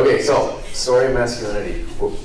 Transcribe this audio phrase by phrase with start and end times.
[0.00, 1.84] Okay, so story of masculinity.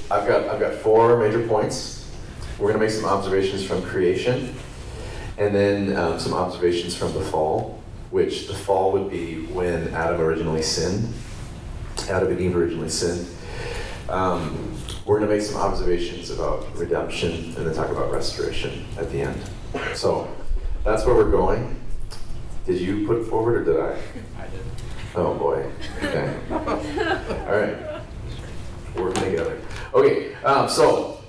[0.09, 2.09] I've got I've got four major points.
[2.57, 4.55] We're to make some observations from creation,
[5.37, 7.83] and then um, some observations from the fall.
[8.11, 11.13] Which the fall would be when Adam originally sinned.
[12.09, 13.27] Adam and Eve originally sinned.
[14.07, 14.73] Um,
[15.05, 19.41] we're to make some observations about redemption and then talk about restoration at the end.
[19.95, 20.33] So
[20.85, 21.77] that's where we're going.
[22.65, 24.41] Did you put forward or did I?
[24.41, 24.84] I did.
[25.17, 25.71] Oh boy.
[26.03, 26.37] Okay.
[26.51, 28.01] All right.
[28.95, 29.61] Working together.
[29.93, 30.33] Okay.
[30.43, 31.21] Um, so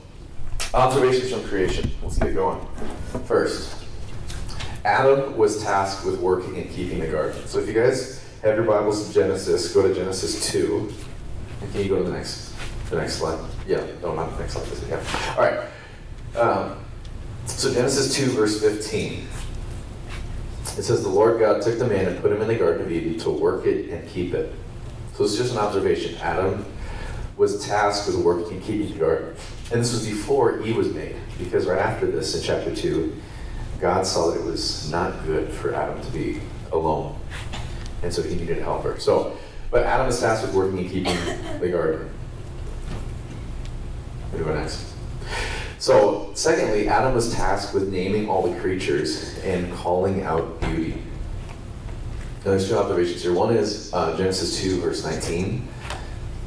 [0.74, 1.90] observations from creation.
[2.02, 2.66] Let's get going.
[3.26, 3.84] First,
[4.84, 7.46] Adam was tasked with working and keeping the garden.
[7.46, 10.92] So if you guys have your Bibles in Genesis, go to Genesis two.
[11.60, 12.54] And can you go to the next
[12.90, 13.38] the next slide?
[13.66, 13.84] Yeah.
[14.02, 14.66] No, not the next slide.
[14.66, 15.34] This yeah.
[15.36, 15.68] All right.
[16.36, 16.84] Um,
[17.46, 19.28] so Genesis two, verse fifteen.
[20.76, 22.92] It says, The Lord God took the man and put him in the Garden of
[22.92, 24.52] Eden to work it and keep it.
[25.14, 26.16] So it's just an observation.
[26.16, 26.64] Adam
[27.36, 29.34] was tasked with working and keeping the garden.
[29.70, 33.14] And this was before Eve was made, because right after this, in chapter 2,
[33.80, 36.40] God saw that it was not good for Adam to be
[36.72, 37.18] alone.
[38.02, 38.98] And so he needed a helper.
[38.98, 39.36] So,
[39.70, 42.10] but Adam is tasked with working and keeping the garden.
[44.30, 44.94] What do go next?
[45.78, 51.02] So, secondly, Adam was tasked with naming all the creatures and calling out beauty.
[52.44, 53.34] Now, there's two observations here.
[53.34, 55.68] One is uh, Genesis 2, verse 19.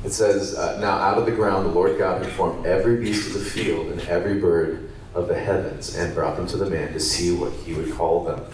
[0.04, 3.28] It says, uh, Now out of the ground the Lord God had formed every beast
[3.28, 6.94] of the field and every bird of the heavens and brought them to the man
[6.94, 8.46] to see what he would call them.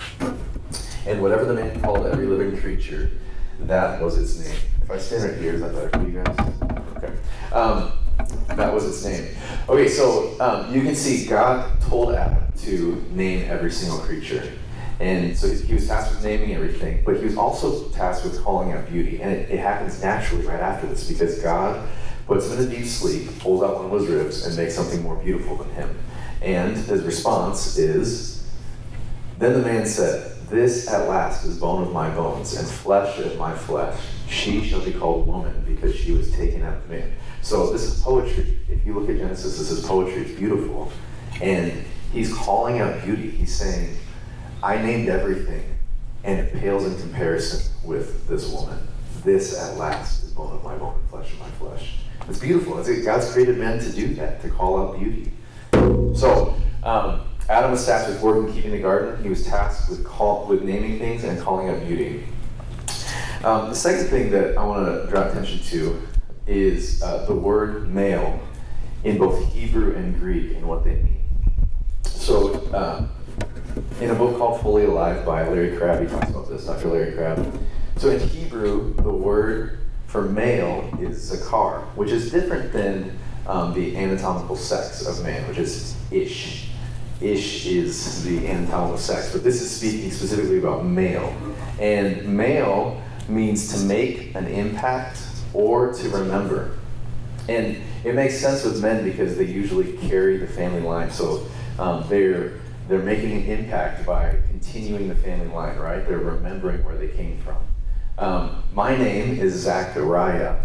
[1.06, 3.12] And whatever the man called every living creature,
[3.62, 4.58] that was its name.
[4.82, 6.54] If I stand right here, is that better for you guys?
[6.98, 7.14] Okay.
[7.52, 7.92] Um,
[8.48, 9.36] that was its name.
[9.68, 14.52] Okay, so um, you can see God told Adam to name every single creature.
[15.00, 18.72] And so he was tasked with naming everything, but he was also tasked with calling
[18.72, 19.22] out beauty.
[19.22, 21.86] And it, it happens naturally right after this because God
[22.28, 25.04] puts him in a deep sleep, pulls out one of his ribs, and makes something
[25.04, 25.98] more beautiful than him.
[26.42, 28.48] And his response is
[29.38, 33.38] Then the man said, This at last is bone of my bones and flesh of
[33.38, 34.00] my flesh.
[34.30, 37.12] She shall be called woman because she was taken out of man.
[37.46, 38.58] So this is poetry.
[38.68, 40.24] If you look at Genesis, this is poetry.
[40.24, 40.92] It's beautiful.
[41.44, 43.30] And he's calling out beauty.
[43.30, 43.96] He's saying,
[44.64, 45.64] I named everything,
[46.24, 48.80] and it pales in comparison with this woman.
[49.24, 51.98] This at last is bone of my bone and flesh of my flesh.
[52.28, 52.80] It's beautiful.
[52.80, 55.32] It's, God's created men to do that, to call out beauty.
[56.18, 59.22] So um, Adam was tasked with working, keeping the garden.
[59.22, 62.24] He was tasked with call, with naming things and calling out beauty.
[63.44, 66.02] Um, the second thing that I want to draw attention to
[66.48, 68.40] is uh, the word male
[69.04, 71.24] in both Hebrew and Greek and what they mean.
[72.04, 73.08] So, uh,
[74.02, 76.88] in a book called Fully Alive by Larry Crabb, he talks about this, Dr.
[76.88, 77.60] Larry Crabb.
[77.98, 83.18] So, in Hebrew, the word for male is zakar, which is different than
[83.48, 86.70] um, the anatomical sex of man, which is ish.
[87.22, 91.36] Ish is the anatomical sex, but this is speaking specifically about male.
[91.80, 95.20] And male means to make an impact
[95.56, 96.78] or to remember.
[97.48, 101.10] And it makes sense with men because they usually carry the family line.
[101.10, 101.48] So
[101.80, 106.08] um, they're they're making an impact by continuing the family line, right?
[106.08, 107.58] They're remembering where they came from.
[108.20, 110.58] Um, my name is Zachariah,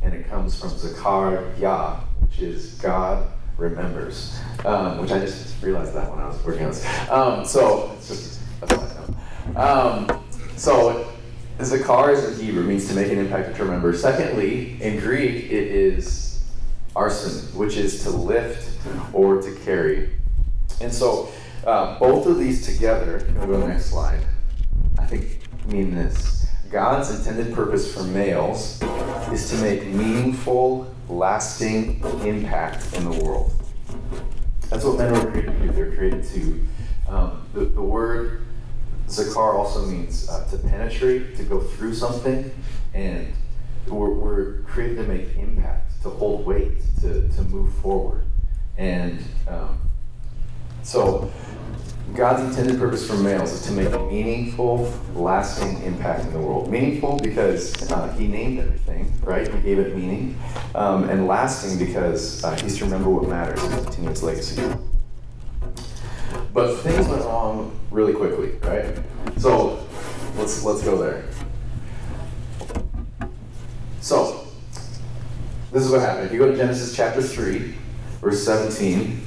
[0.00, 6.10] and it comes from Zachariah, which is God remembers, um, which I just realized that
[6.10, 7.10] when I was working on this.
[7.10, 9.56] Um, so it's just a side.
[9.56, 10.24] Um,
[10.56, 11.12] so
[11.58, 13.92] Zakar is in Hebrew, means to make an impact or to remember.
[13.94, 16.42] Secondly, in Greek, it is
[16.94, 18.78] arsen, which is to lift
[19.12, 20.10] or to carry.
[20.80, 21.30] And so
[21.66, 24.20] uh, both of these together, we go to the next slide?
[24.98, 26.46] I think mean this.
[26.70, 28.82] God's intended purpose for males
[29.32, 33.52] is to make meaningful, lasting impact in the world.
[34.68, 35.72] That's what men were created to do.
[35.72, 36.66] They're created to.
[37.08, 38.45] Um, the, the word
[39.06, 42.50] Zakar also means uh, to penetrate, to go through something,
[42.94, 43.32] and
[43.86, 48.24] we're, we're created to make impact, to hold weight, to, to move forward.
[48.76, 49.78] And um,
[50.82, 51.32] so,
[52.14, 56.70] God's intended purpose for males is to make a meaningful, lasting impact in the world.
[56.70, 59.52] Meaningful because uh, He named everything, right?
[59.52, 60.38] He gave it meaning.
[60.74, 64.62] Um, and lasting because uh, He's to remember what matters and continue its legacy.
[66.56, 68.96] But things went wrong really quickly, right?
[69.36, 69.86] So
[70.38, 71.22] let's let's go there.
[74.00, 74.46] So
[75.70, 76.24] this is what happened.
[76.24, 77.74] If you go to Genesis chapter three,
[78.22, 79.20] verse seventeen.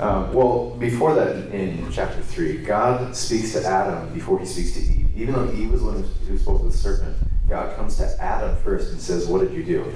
[0.00, 4.78] Um, well, before that, in chapter 3, God speaks to Adam before he speaks to
[4.78, 5.10] Eve.
[5.16, 7.16] Even though Eve was the one who spoke to the serpent,
[7.48, 9.92] God comes to Adam first and says, What did you do?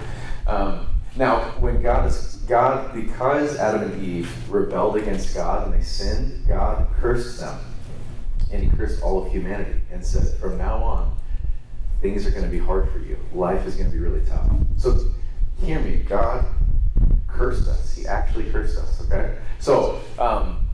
[0.49, 5.85] Um, now, when God is God, because Adam and Eve rebelled against God and they
[5.85, 7.59] sinned, God cursed them,
[8.51, 11.17] and He cursed all of humanity, and said, from now on,
[12.01, 13.19] things are going to be hard for you.
[13.35, 14.51] Life is going to be really tough.
[14.79, 15.07] So,
[15.63, 15.97] hear me.
[15.99, 16.47] God
[17.29, 17.95] cursed us.
[17.95, 19.03] He actually cursed us.
[19.07, 19.37] Okay.
[19.61, 20.67] So, um,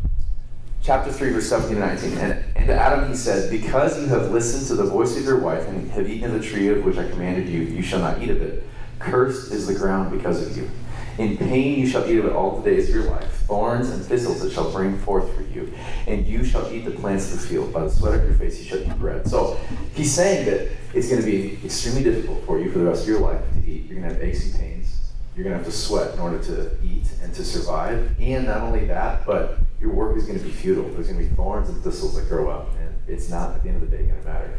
[0.83, 2.19] chapter 3, verse 17 and 19.
[2.19, 5.39] And, and to Adam he said, Because you have listened to the voice of your
[5.39, 8.23] wife and have eaten of the tree of which I commanded you, you shall not
[8.23, 8.65] eat of it.
[8.99, 10.71] Cursed is the ground because of you.
[11.19, 13.29] In pain you shall eat of it all the days of your life.
[13.47, 15.73] Thorns and thistles it shall bring forth for you.
[16.07, 17.73] And you shall eat the plants of the field.
[17.73, 19.27] By the sweat of your face you shall eat bread.
[19.27, 19.59] So
[19.95, 23.09] he's saying that it's going to be extremely difficult for you for the rest of
[23.09, 23.87] your life to eat.
[23.87, 25.13] You're going to have aches and pains.
[25.35, 28.15] You're going to have to sweat in order to eat and to survive.
[28.21, 30.89] And not only that, but your work is going to be futile.
[30.91, 32.75] There's going to be thorns and thistles that grow up.
[32.77, 34.59] And it's not, at the end of the day, going to matter.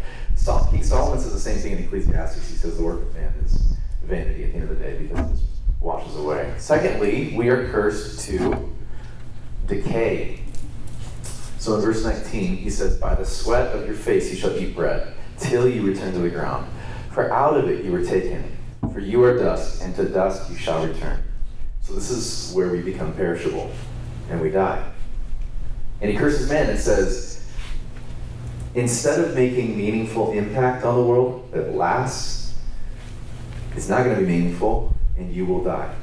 [0.71, 2.49] King Solomon says the same thing in Ecclesiastes.
[2.49, 3.77] He says the work of man is
[4.09, 5.45] vanity at the end of the day because it
[5.79, 6.53] washes away.
[6.57, 8.75] Secondly, we are cursed to
[9.67, 10.41] decay.
[11.59, 14.75] So in verse 19, he says, By the sweat of your face you shall eat
[14.75, 16.67] bread, till you return to the ground.
[17.11, 18.57] For out of it you were taken,
[18.91, 21.21] for you are dust, and to dust you shall return.
[21.81, 23.71] So this is where we become perishable,
[24.29, 24.91] and we die.
[26.01, 27.45] And he curses man and says,
[28.75, 32.48] Instead of making meaningful impact on the world that lasts,
[33.75, 35.93] it's not going to be meaningful, and you will die.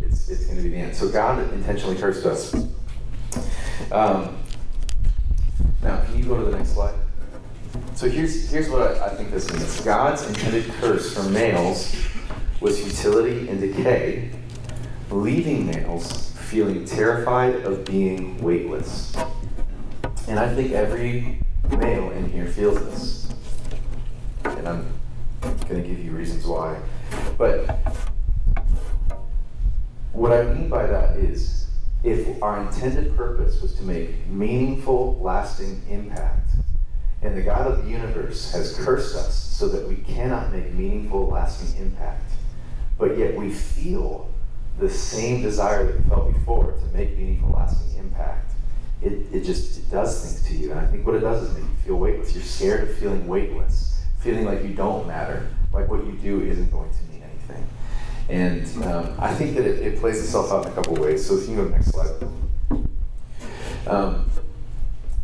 [0.00, 0.96] It's, it's going to be the end.
[0.96, 2.54] So God intentionally cursed us.
[3.92, 4.36] Um,
[5.82, 6.94] now, can you go to the next slide?
[7.94, 11.94] So here's, here's what I, I think this means God's intended curse for males
[12.60, 14.30] was futility and decay,
[15.10, 19.16] leaving males feeling terrified of being weightless.
[20.26, 21.38] And I think every
[21.78, 23.34] male in here feels this.
[24.44, 24.92] And I'm
[25.68, 26.76] going to give you reasons why.
[27.40, 27.70] But
[30.12, 31.68] what I mean by that is
[32.04, 36.50] if our intended purpose was to make meaningful, lasting impact,
[37.22, 41.28] and the God of the universe has cursed us so that we cannot make meaningful,
[41.28, 42.30] lasting impact,
[42.98, 44.30] but yet we feel
[44.78, 48.52] the same desire that we felt before to make meaningful, lasting impact,
[49.00, 50.72] it, it just it does things to you.
[50.72, 52.34] And I think what it does is make you feel weightless.
[52.34, 56.70] You're scared of feeling weightless, feeling like you don't matter, like what you do isn't
[56.70, 57.09] going to
[58.28, 61.26] And um, I think that it, it, plays itself out in a couple ways.
[61.26, 62.14] So if you go next slide.
[63.86, 64.30] Um,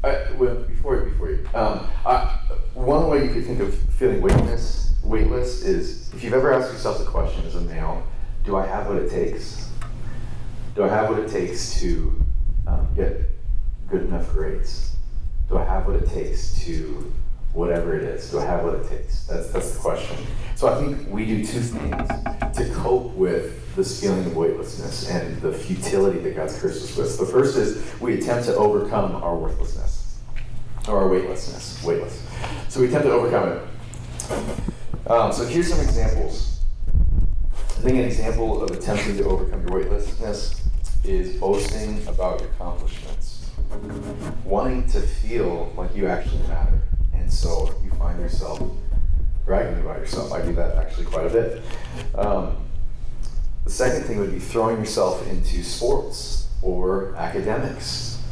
[0.03, 2.39] I, well, before before you, um, I,
[2.75, 6.99] one way you could think of feeling weightless, weightless is if you've ever asked yourself
[6.99, 8.03] the question as a male,
[8.45, 9.69] do I have what it takes?
[10.75, 12.23] Do I have what it takes to
[12.67, 13.31] um, get
[13.89, 14.97] good enough grades?
[15.49, 17.13] Do I have what it takes to
[17.57, 18.31] whatever it is?
[18.31, 19.25] Do I have what it takes?
[19.25, 20.17] That's, that's the question.
[20.57, 22.09] So I think we do two things
[22.57, 27.19] to cope with this feeling of weightlessness and the futility that God's cursed us with.
[27.19, 30.19] The first is we attempt to overcome our worthlessness
[30.87, 31.83] or our weightlessness.
[31.83, 32.23] Weightless.
[32.69, 35.11] So we attempt to overcome it.
[35.11, 36.61] Um, so here's some examples.
[37.57, 40.63] I think an example of attempting to overcome your weightlessness
[41.05, 43.51] is boasting about your accomplishments,
[44.45, 46.83] wanting to feel like you actually matter.
[47.27, 48.63] And so you find yourself
[49.45, 50.31] bragging about yourself.
[50.31, 51.63] I do that actually quite a bit.
[52.15, 52.57] Um,
[53.65, 58.23] the second thing would be throwing yourself into sports or academics.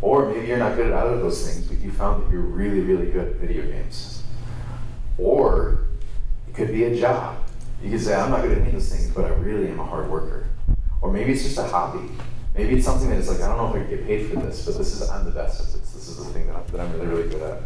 [0.00, 2.40] Or maybe you're not good at either of those things, but you found that you're
[2.40, 4.22] really, really good at video games.
[5.18, 5.88] Or
[6.48, 7.38] it could be a job.
[7.82, 9.80] You could say, I'm not good at any of those things, but I really am
[9.80, 10.46] a hard worker.
[11.02, 12.08] Or maybe it's just a hobby.
[12.54, 14.64] Maybe it's something that's like, I don't know if I can get paid for this,
[14.64, 15.90] but this is, I'm the best at this.
[15.90, 17.62] This is the thing that I'm, that I'm really, really good at.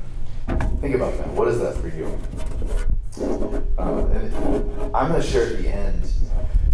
[0.81, 1.29] Think about that.
[1.29, 2.07] What is that for you?
[3.79, 4.35] Um, and
[4.95, 6.03] I'm going to share at the end,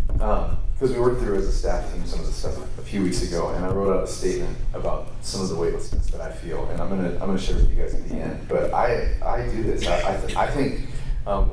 [0.09, 3.02] because um, we worked through as a staff team some of the stuff a few
[3.02, 6.33] weeks ago, and I wrote out a statement about some of the weightlessness that I
[6.33, 8.49] feel, and I'm going to I'm going to share with you guys at the end.
[8.49, 9.87] But I I do this.
[9.87, 10.88] I I, th- I think.
[11.26, 11.50] Um,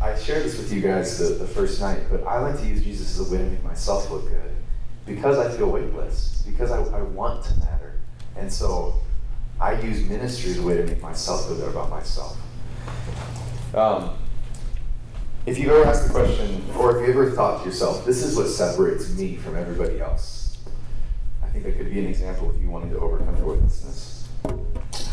[0.00, 2.82] I shared this with you guys the, the first night, but I like to use
[2.82, 4.52] Jesus as a way to make myself look good
[5.04, 7.98] because I feel weightless, because I, I want to matter.
[8.36, 8.94] And so
[9.60, 12.38] I use ministry as a way to make myself feel better about myself.
[13.74, 14.16] Um,
[15.44, 18.36] if you've ever asked the question, or if you ever thought to yourself, this is
[18.36, 20.58] what separates me from everybody else,
[21.42, 23.58] I think that could be an example of you wanting to overcome your.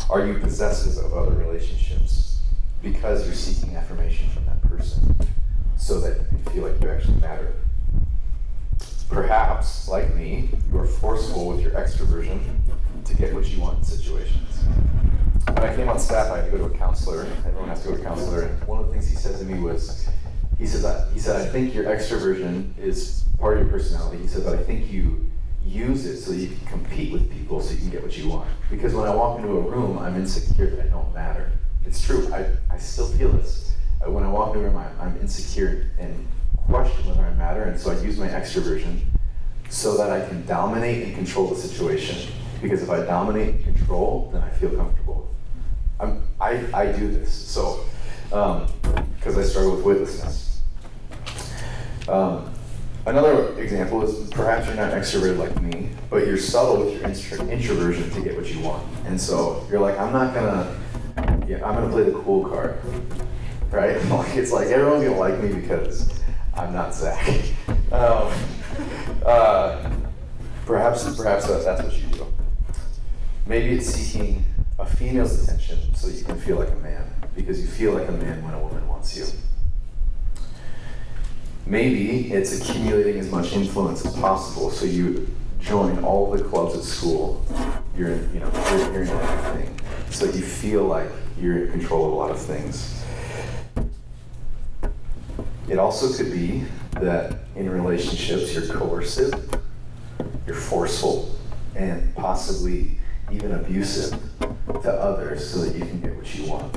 [0.08, 2.40] Are you possessive of other relationships
[2.82, 5.14] because you're seeking affirmation from that person
[5.76, 7.52] so that you feel like you actually matter?
[9.10, 12.40] Perhaps, like me, you are forceful with your extroversion
[13.04, 14.58] to get what you want in situations.
[15.46, 17.26] When I came on staff, I had to go to a counselor.
[17.46, 18.42] Everyone has to go to a counselor.
[18.42, 20.08] And one of the things he said to me was,
[20.58, 24.18] he says, I, he said, I think your extroversion is part of your personality.
[24.18, 25.30] He said, but I think you
[25.64, 28.48] use it so you can compete with people so you can get what you want.
[28.70, 31.52] Because when I walk into a room, I'm insecure that I don't matter.
[31.84, 32.32] It's true.
[32.32, 33.74] I, I still feel this.
[34.04, 36.26] Uh, when I walk into a room, I'm, I'm insecure and
[36.66, 39.00] question whether I matter, and so I use my extroversion
[39.70, 42.30] so that I can dominate and control the situation.
[42.60, 45.34] Because if I dominate and control, then I feel comfortable.
[46.00, 47.32] I'm, I, I do this.
[47.32, 47.84] So,
[48.24, 50.60] because um, I struggle with weightlessness.
[52.08, 52.50] Um,
[53.06, 57.48] another example is perhaps you're not extroverted like me, but you're subtle with your intro-
[57.48, 58.86] introversion to get what you want.
[59.06, 60.76] And so you're like, I'm not gonna,
[61.46, 62.78] yeah, I'm gonna play the cool card,
[63.70, 64.02] right?
[64.10, 66.20] Like it's like everyone's gonna like me because
[66.54, 67.26] I'm not Zach.
[67.90, 68.30] Um,
[69.24, 69.90] uh,
[70.66, 72.26] perhaps, perhaps that's what you do.
[73.48, 74.44] Maybe it's seeking
[74.78, 78.12] a female's attention so you can feel like a man, because you feel like a
[78.12, 79.24] man when a woman wants you.
[81.64, 86.82] Maybe it's accumulating as much influence as possible so you join all the clubs at
[86.82, 87.42] school.
[87.96, 91.08] You're, you know, you're, you're in everything, so you feel like
[91.40, 93.02] you're in control of a lot of things.
[95.70, 96.64] It also could be
[97.00, 99.32] that in relationships you're coercive,
[100.46, 101.34] you're forceful,
[101.74, 102.98] and possibly
[103.30, 104.18] even abusive
[104.82, 106.76] to others so that you can get what you want.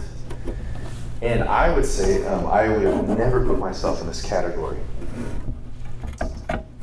[1.22, 4.78] And I would say um, I would never put myself in this category.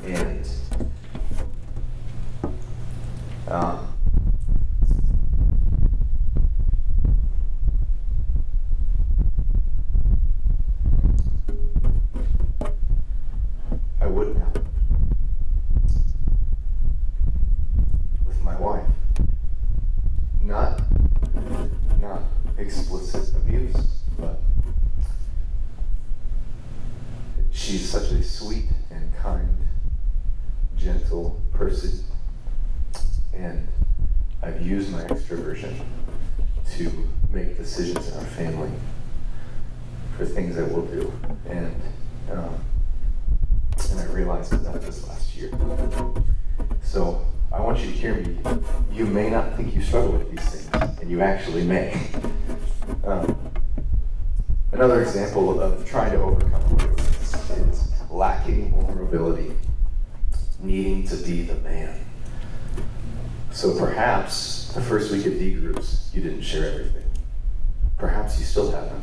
[0.05, 0.49] And
[3.49, 3.88] um,
[40.59, 41.13] I will do.
[41.49, 41.75] And
[42.33, 42.55] um,
[43.91, 45.53] and I realized that this last year.
[46.83, 48.37] So I want you to hear me.
[48.93, 52.01] You may not think you struggle with these things, and you actually may.
[53.05, 53.39] Um,
[54.73, 56.77] another example of trying to overcome
[57.71, 59.53] is lacking vulnerability,
[60.61, 61.99] needing to be the man.
[63.53, 67.05] So perhaps the first week of D groups, you didn't share everything.
[67.99, 69.03] Perhaps you still haven't.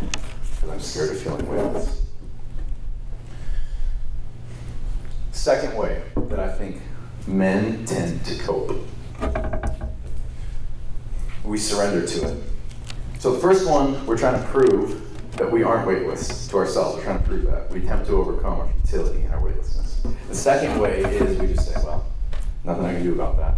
[0.00, 2.02] Because I'm scared of feeling weightless.
[5.32, 6.82] Second way that I think
[7.26, 8.76] men tend to cope.
[11.44, 12.44] We surrender to it.
[13.18, 16.96] So the first one, we're trying to prove that we aren't weightless to ourselves.
[16.96, 17.70] We're trying to prove that.
[17.70, 20.02] We attempt to overcome our futility and our weightlessness.
[20.28, 22.04] The second way is we just say, well,
[22.64, 23.54] nothing I can do about that.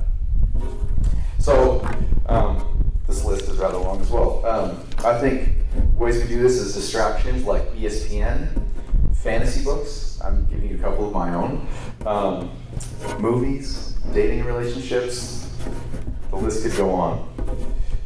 [9.43, 10.21] Fantasy books.
[10.23, 11.67] I'm giving you a couple of my own.
[12.07, 12.51] Um,
[13.19, 15.51] movies, dating relationships.
[16.31, 17.29] The list could go on.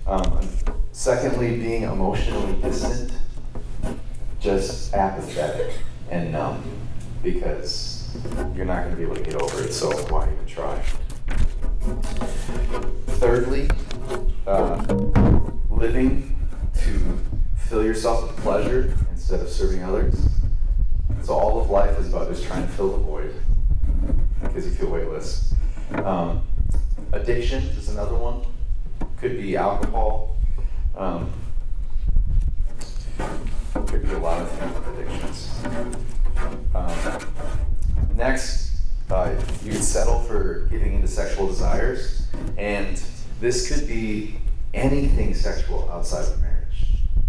[0.07, 0.49] Um,
[0.93, 3.13] secondly, being emotionally distant
[4.41, 5.75] just apathetic
[6.11, 6.63] and numb
[7.23, 8.17] because
[8.55, 10.81] you're not going to be able to get over it, so why even try?
[13.19, 13.69] Thirdly,
[14.47, 14.77] uh,
[15.69, 16.35] living
[16.79, 17.19] to
[17.57, 20.36] fill yourself with pleasure instead of serving others.
[21.27, 23.35] So all of life is about just trying to fill the void
[24.43, 25.53] because you feel weightless.
[25.93, 26.47] Um,
[27.11, 28.47] addiction is another one.
[29.17, 30.37] Could be alcohol.
[30.97, 31.33] Um,
[33.89, 35.51] could be a lot of things addictions.
[36.77, 43.03] Um, next, uh, you can settle for giving into sexual desires, and
[43.41, 44.37] this could be
[44.75, 46.87] anything sexual outside of marriage,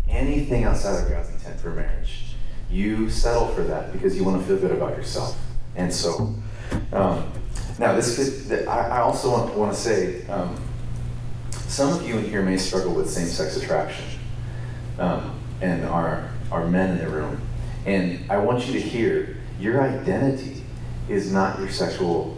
[0.07, 2.26] anything outside of God's intent for marriage.
[2.69, 5.39] You settle for that because you want to feel good about yourself,
[5.75, 6.35] and so.
[6.91, 7.31] Um,
[7.79, 8.67] now, this could.
[8.67, 10.59] I, also want, want to say, um,
[11.51, 14.05] some of you in here may struggle with same-sex attraction,
[14.97, 17.39] um, and are are men in the room.
[17.85, 20.63] And I want you to hear your identity
[21.07, 22.37] is not your sexual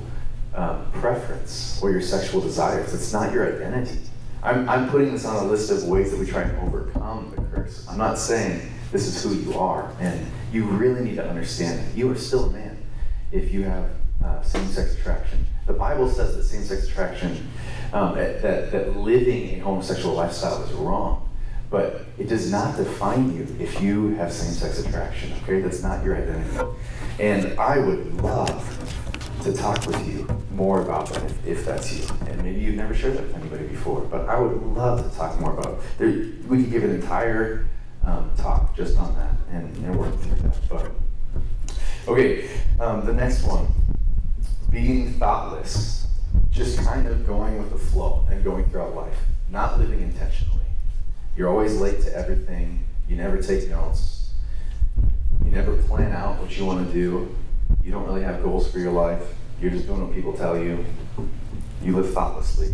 [0.55, 2.93] um, preference or your sexual desires.
[2.93, 3.99] It's not your identity.
[4.41, 7.41] I'm, I'm putting this on a list of ways that we try and overcome the
[7.43, 7.85] curse.
[7.89, 9.91] I'm not saying this is who you are.
[9.99, 12.77] And you really need to understand that you are still a man
[13.31, 13.89] if you have
[14.23, 15.45] uh, same sex attraction.
[15.67, 17.49] The Bible says that same sex attraction,
[17.93, 21.29] um, that, that, that living a homosexual lifestyle is wrong.
[21.69, 25.61] But it does not define you if you have same sex attraction, okay?
[25.61, 26.65] That's not your identity.
[27.19, 28.65] And I would love
[29.43, 32.07] to talk with you more about that if, if that's you.
[32.27, 35.39] And maybe you've never shared that with anybody before, but I would love to talk
[35.39, 35.79] more about it.
[35.99, 36.07] There,
[36.47, 37.67] we could give an entire
[38.09, 40.55] um, talk just on that and, and work through that.
[40.69, 40.91] But
[42.07, 42.49] okay,
[42.79, 43.67] um, the next one,
[44.71, 46.07] being thoughtless,
[46.49, 49.17] just kind of going with the flow and going throughout life,
[49.49, 50.65] not living intentionally.
[51.37, 52.83] You're always late to everything.
[53.07, 54.31] You never take notes.
[55.45, 57.35] You never plan out what you want to do.
[57.83, 59.23] You don't really have goals for your life.
[59.61, 60.85] You're just doing what people tell you.
[61.83, 62.73] You live thoughtlessly.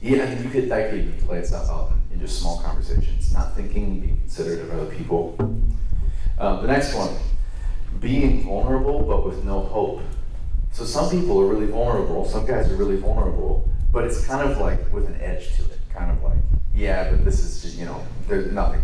[0.00, 4.00] Yeah, you could that could even play itself out in just small conversations, not thinking,
[4.00, 5.36] being considerate of other people.
[6.38, 7.14] Um, the next one,
[8.00, 10.00] being vulnerable but with no hope.
[10.72, 12.24] So some people are really vulnerable.
[12.24, 15.78] Some guys are really vulnerable, but it's kind of like with an edge to it,
[15.92, 16.38] kind of like
[16.74, 18.82] yeah, but this is just, you know, there's nothing,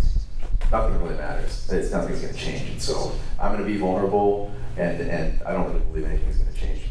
[0.71, 1.69] nothing really matters.
[1.73, 2.71] It's nothing's going to change.
[2.71, 6.53] And so I'm going to be vulnerable, and, and I don't really believe anything's going
[6.53, 6.83] to change.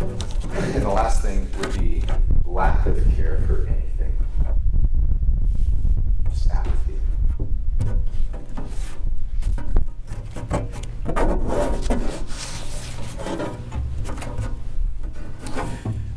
[0.00, 2.02] And the last thing would be
[2.44, 3.89] lack of care for anything.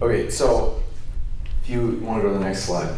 [0.03, 0.83] Okay, so
[1.61, 2.93] if you want to go to the next slide.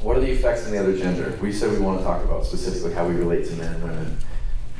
[0.00, 1.38] What are the effects on the other gender?
[1.42, 4.18] We said we want to talk about specifically how we relate to men and women.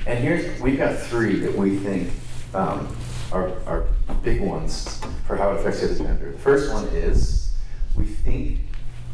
[0.06, 2.08] And here's, we've got three that we think
[2.54, 2.96] um,
[3.30, 3.84] are, are
[4.22, 6.32] big ones for how it affects the other gender.
[6.32, 7.52] The first one is
[7.94, 8.60] we think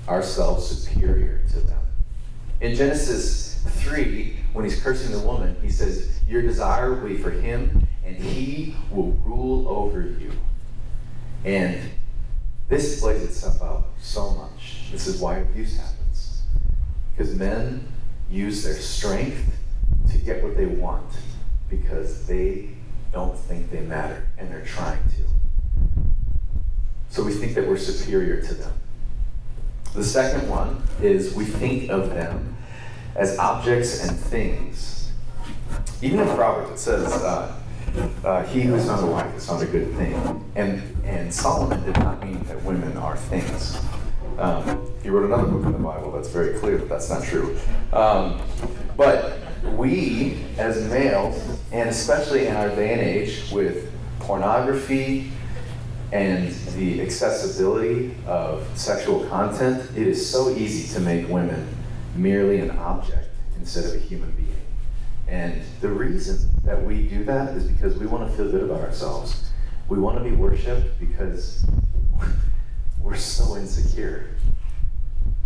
[0.06, 1.82] ourselves superior to them.
[2.60, 7.32] In Genesis 3, when he's cursing the woman, he says, Your desire will be for
[7.32, 10.30] him, and he will rule over you.
[11.44, 11.90] And
[12.70, 14.84] this plays itself out so much.
[14.92, 16.42] This is why abuse happens.
[17.12, 17.86] Because men
[18.30, 19.56] use their strength
[20.10, 21.12] to get what they want
[21.68, 22.70] because they
[23.12, 25.16] don't think they matter and they're trying to.
[27.10, 28.72] So we think that we're superior to them.
[29.92, 32.56] The second one is we think of them
[33.16, 35.10] as objects and things.
[36.02, 37.52] Even in Proverbs, it says, uh,
[38.24, 40.14] uh, "He who is not a wife is not a good thing,"
[40.54, 43.78] and and Solomon did not mean that women are things.
[44.38, 47.58] Um, he wrote another book in the Bible that's very clear that that's not true.
[47.92, 48.40] Um,
[48.96, 49.38] but
[49.76, 55.30] we, as males, and especially in our day and age with pornography
[56.12, 61.66] and the accessibility of sexual content, it is so easy to make women
[62.16, 64.39] merely an object instead of a human being.
[65.30, 68.80] And the reason that we do that is because we want to feel good about
[68.80, 69.50] ourselves.
[69.88, 71.64] We want to be worshiped because
[73.00, 74.30] we're so insecure.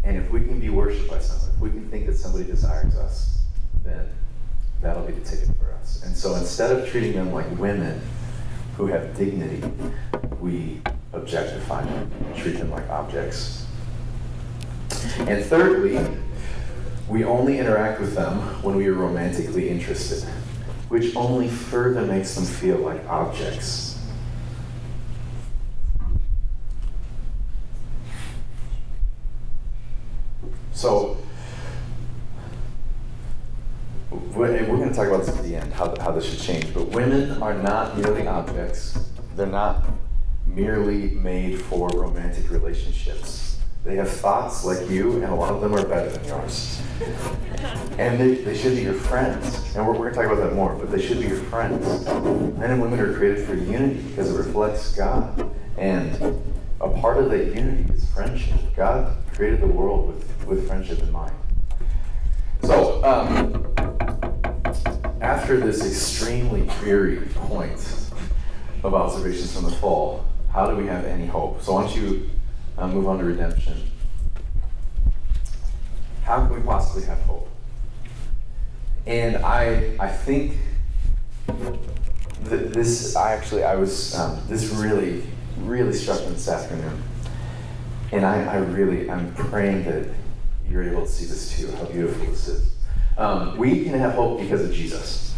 [0.02, 2.94] And if we can be worshiped by someone, if we can think that somebody desires
[2.96, 3.42] us,
[3.84, 4.08] then
[4.80, 6.02] that'll be the ticket for us.
[6.04, 8.00] And so instead of treating them like women
[8.78, 9.62] who have dignity,
[10.40, 10.80] we
[11.12, 13.66] objectify them, treat them like objects.
[15.20, 15.98] And thirdly,
[17.08, 20.22] we only interact with them when we are romantically interested,
[20.88, 23.94] which only further makes them feel like objects
[30.84, 31.16] So
[34.10, 36.74] we're going to talk about this at the end, how, how this should change.
[36.74, 39.08] But women are not merely objects.
[39.34, 39.84] They're not
[40.46, 43.43] merely made for romantic relationships.
[43.84, 46.80] They have thoughts like you, and a lot of them are better than yours.
[47.98, 49.76] And they, they should be your friends.
[49.76, 52.06] And we're, we're going to talk about that more, but they should be your friends.
[52.06, 55.50] Men and women are created for unity because it reflects God.
[55.76, 56.14] And
[56.80, 58.56] a part of that unity is friendship.
[58.74, 61.34] God created the world with, with friendship in mind.
[62.62, 63.66] So, um,
[65.20, 68.10] after this extremely dreary point
[68.82, 71.60] of observations from the fall, how do we have any hope?
[71.60, 72.30] So, why don't you
[72.78, 73.90] uh, move on to redemption?
[76.24, 77.48] How can we possibly have hope?
[79.06, 80.56] And I, I think
[82.42, 85.22] this, I actually, I was, um, this really,
[85.58, 87.02] really struck me this afternoon.
[88.12, 90.08] And I, I really, I'm praying that
[90.68, 92.70] you're able to see this too, how beautiful this is.
[93.16, 95.34] Um, we can have hope because of Jesus.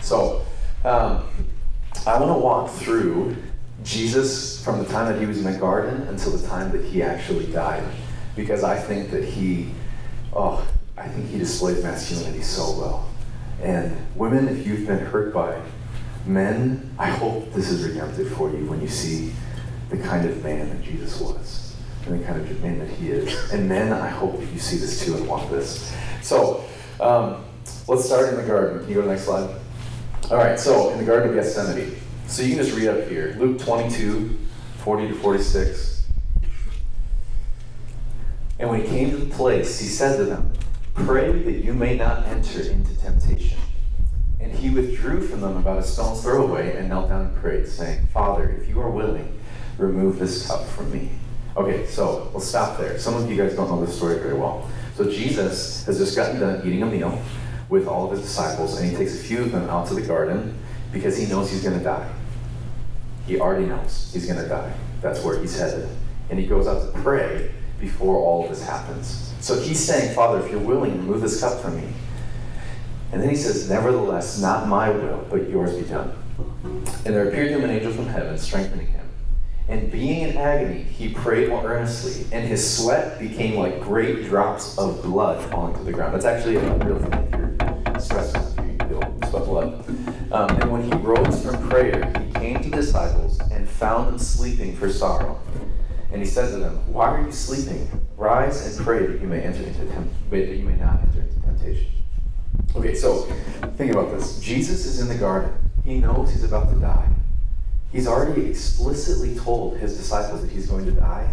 [0.00, 0.44] So,
[0.84, 1.24] um,
[2.06, 3.36] I want to walk through
[3.82, 7.02] Jesus from the time that he was in the garden until the time that he
[7.02, 7.84] actually died.
[8.36, 9.70] Because I think that he,
[10.32, 10.66] oh,
[10.96, 13.08] I think he displayed masculinity so well.
[13.62, 15.60] And women, if you've been hurt by
[16.26, 19.32] men, I hope this is redemptive for you when you see
[19.90, 23.52] the kind of man that Jesus was and the kind of man that he is.
[23.52, 25.94] And men, I hope you see this too and want this.
[26.22, 26.64] So,
[27.00, 27.44] um,
[27.88, 28.80] let's start in the garden.
[28.80, 29.50] Can you go to the next slide?
[30.30, 31.99] All right, so in the Garden of Gethsemane.
[32.30, 34.38] So you can just read up here Luke 22,
[34.84, 36.06] 40 to 46.
[38.60, 40.52] And when he came to the place, he said to them,
[40.94, 43.58] Pray that you may not enter into temptation.
[44.38, 47.66] And he withdrew from them about a stone's throw away and knelt down and prayed,
[47.66, 49.36] saying, Father, if you are willing,
[49.76, 51.10] remove this cup from me.
[51.56, 52.96] Okay, so we'll stop there.
[53.00, 54.70] Some of you guys don't know this story very well.
[54.94, 57.20] So Jesus has just gotten done eating a meal
[57.68, 60.02] with all of his disciples, and he takes a few of them out to the
[60.02, 60.56] garden
[60.92, 62.08] because he knows he's going to die.
[63.26, 64.72] He already knows he's going to die.
[65.00, 65.88] That's where he's headed.
[66.30, 69.32] And he goes out to pray before all of this happens.
[69.40, 71.88] So he's saying, Father, if you're willing, remove this cup from me.
[73.12, 76.12] And then he says, Nevertheless, not my will, but yours be done.
[77.04, 79.00] And there appeared to him an angel from heaven, strengthening him.
[79.68, 84.76] And being in agony, he prayed more earnestly, and his sweat became like great drops
[84.78, 86.14] of blood falling to the ground.
[86.14, 89.84] That's actually a real thing if you're stressed, you'll sweat blood.
[90.32, 94.74] Um, and when he rose from prayer, came to the disciples and found them sleeping
[94.74, 95.38] for sorrow.
[96.12, 97.88] And he said to them, Why are you sleeping?
[98.16, 101.40] Rise and pray that you may enter into temp- that you may not enter into
[101.40, 101.90] temptation.
[102.74, 103.22] Okay, so
[103.76, 104.40] think about this.
[104.40, 105.52] Jesus is in the garden.
[105.84, 107.08] He knows he's about to die.
[107.92, 111.28] He's already explicitly told his disciples that he's going to die,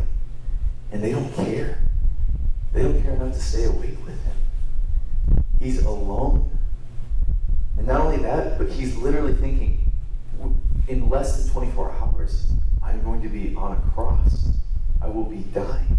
[0.92, 1.80] and they don't care.
[2.74, 5.44] They don't care enough to stay awake with him.
[5.60, 6.58] He's alone.
[7.78, 9.87] And not only that, but he's literally thinking,
[10.88, 14.50] in less than 24 hours, I'm going to be on a cross.
[15.02, 15.98] I will be dying.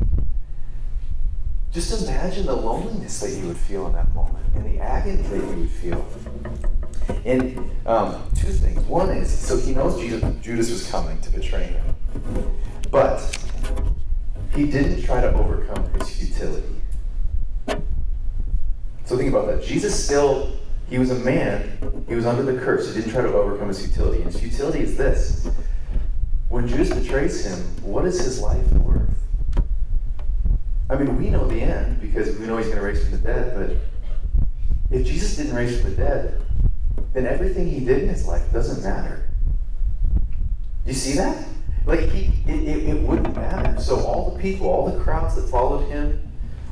[1.72, 5.37] Just imagine the loneliness that you would feel in that moment and the agony that
[5.37, 6.07] you would feel.
[7.24, 8.81] And um, two things.
[8.87, 11.85] One is, so he knows Jesus, Judas was coming to betray him,
[12.90, 13.20] but
[14.55, 16.81] he didn't try to overcome his futility.
[19.05, 19.62] So think about that.
[19.62, 20.53] Jesus still,
[20.88, 22.88] he was a man, he was under the curse.
[22.88, 24.22] He didn't try to overcome his futility.
[24.22, 25.48] And his futility is this
[26.48, 29.09] when Judas betrays him, what is his life worth?
[30.88, 33.18] I mean, we know the end because we know he's going to raise from the
[33.18, 36.40] dead, but if Jesus didn't raise from the dead,
[37.12, 39.29] then everything he did in his life doesn't matter.
[40.87, 41.46] You see that?
[41.85, 43.79] Like, he, it, it, it wouldn't matter.
[43.79, 46.31] So, all the people, all the crowds that followed him,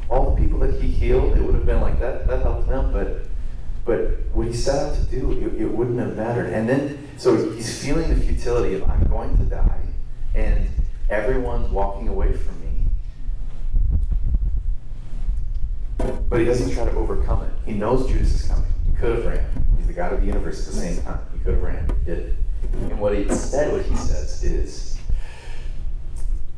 [0.09, 2.92] all the people that he healed, it would have been like that, that helped them,
[2.92, 3.25] but
[3.87, 6.53] but what he set out to do, it, it, wouldn't have mattered.
[6.53, 9.81] And then, so he's feeling the futility of, I'm going to die,
[10.35, 10.68] and
[11.09, 12.83] everyone's walking away from me.
[16.29, 17.53] But he doesn't try to overcome it.
[17.64, 18.66] He knows Judas is coming.
[18.85, 19.46] He could have ran.
[19.79, 21.20] He's the God of the universe at the same time.
[21.33, 21.88] He could have ran.
[22.01, 22.35] He did it.
[22.90, 24.99] And what he instead, what he says is,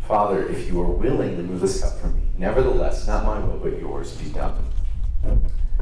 [0.07, 2.23] Father, if you are willing, remove this cup from me.
[2.39, 4.65] Nevertheless, not my will, but yours be done.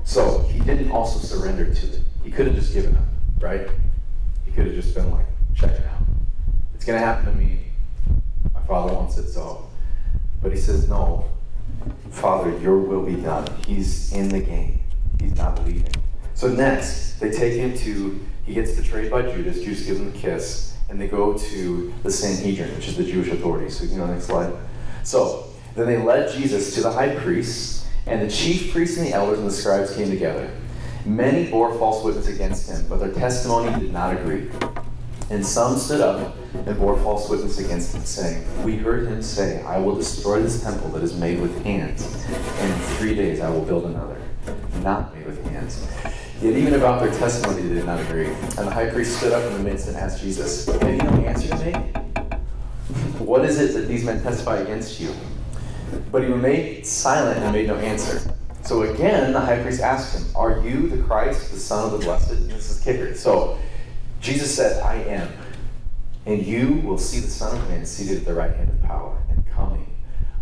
[0.06, 2.00] So he didn't also surrender to it.
[2.22, 3.02] He could have just given up,
[3.40, 3.68] right?
[4.46, 6.02] He could have just been like, check it out.
[6.74, 7.64] It's going to happen to me.
[8.54, 9.68] My father wants it so.
[10.40, 11.28] But he says, no,
[12.10, 13.46] Father, your will be done.
[13.66, 14.80] He's in the game.
[15.20, 15.92] He's not leaving.
[16.34, 19.56] So next, they take him to, he gets betrayed by Judas.
[19.56, 20.76] Judas gives him a kiss.
[20.88, 23.76] And they go to the Sanhedrin, which is the Jewish authorities.
[23.76, 24.52] So you can go to the next slide.
[25.02, 29.12] So then they led Jesus to the high priest and the chief priests and the
[29.12, 30.50] elders and the scribes came together.
[31.04, 34.48] Many bore false witness against him, but their testimony did not agree.
[35.28, 39.62] And some stood up and bore false witness against him, saying, We heard him say,
[39.62, 43.50] I will destroy this temple that is made with hands, and in three days I
[43.50, 44.20] will build another,
[44.82, 45.84] not made with hands.
[46.40, 48.26] Yet even about their testimony they did not agree.
[48.26, 51.10] And the high priest stood up in the midst and asked Jesus, Have you no
[51.26, 51.96] answer to make?
[53.18, 55.12] What is it that these men testify against you?
[56.10, 58.34] But he remained silent and made no answer.
[58.62, 62.04] So again, the high priest asked him, Are you the Christ, the Son of the
[62.04, 62.32] Blessed?
[62.32, 63.14] And this is kicker.
[63.14, 63.58] So
[64.20, 65.28] Jesus said, I am.
[66.26, 69.22] And you will see the Son of Man seated at the right hand of power
[69.30, 69.94] and coming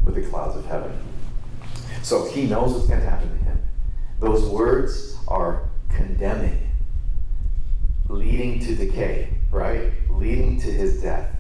[0.05, 0.99] with the clouds of heaven.
[2.03, 3.63] So he knows what's going to happen to him.
[4.21, 6.71] Those words are condemning,
[8.09, 9.93] leading to decay, right?
[10.11, 11.31] Leading to his death.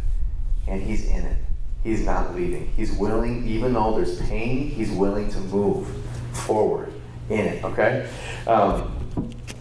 [0.67, 1.44] And he's in it
[1.85, 2.73] he's not leaving.
[2.77, 5.87] He's willing, even though there's pain, he's willing to move
[6.33, 6.93] forward
[7.31, 8.11] in it, okay?
[8.47, 8.91] Um,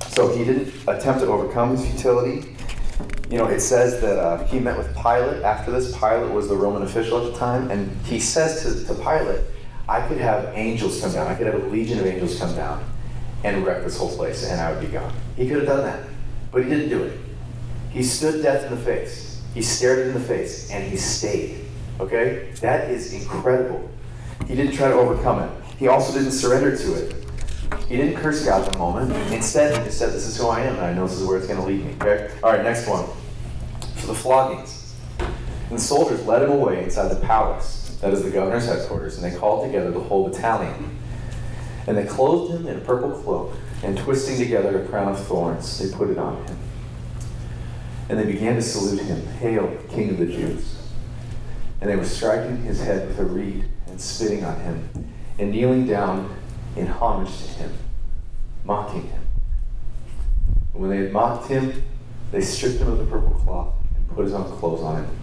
[0.07, 2.55] so he didn't attempt to overcome his futility.
[3.29, 5.97] You know, it says that uh, he met with Pilate after this.
[5.97, 9.41] Pilate was the Roman official at the time, and he says to, to Pilate,
[9.87, 12.83] I could have angels come down, I could have a legion of angels come down
[13.43, 15.13] and wreck this whole place, and I would be gone.
[15.35, 16.07] He could have done that,
[16.51, 17.19] but he didn't do it.
[17.89, 19.41] He stood death in the face.
[19.53, 21.62] He stared it in the face, and he stayed.
[21.99, 22.51] Okay?
[22.61, 23.89] That is incredible.
[24.47, 25.51] He didn't try to overcome it.
[25.77, 27.23] He also didn't surrender to it.
[27.87, 29.11] He didn't curse God the moment.
[29.31, 31.37] Instead, he just said, This is who I am, and I know this is where
[31.37, 31.93] it's going to lead me.
[32.01, 32.31] Okay?
[32.43, 33.05] All right, next one.
[33.97, 34.93] So the floggings.
[35.19, 39.23] And the soldiers led him away inside the palace, that is the governor's headquarters, and
[39.23, 40.99] they called together the whole battalion.
[41.87, 45.79] And they clothed him in a purple cloak, and twisting together a crown of thorns,
[45.79, 46.57] they put it on him.
[48.09, 50.82] And they began to salute him, Hail, King of the Jews.
[51.83, 55.85] And they were striking his head with a reed and spitting on him, and kneeling
[55.85, 56.33] down
[56.77, 57.73] in homage to him,
[58.63, 59.21] mocking him.
[60.71, 61.83] And when they had mocked him,
[62.31, 65.17] they stripped him of the purple cloth and put his own clothes on him,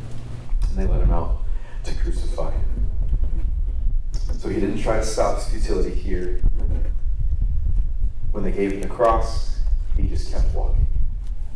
[0.69, 1.39] and they let him out
[1.85, 2.91] to crucify him.
[4.37, 6.43] So he didn't try to stop his futility here.
[8.33, 9.61] When they gave him the cross,
[9.97, 10.87] he just kept walking.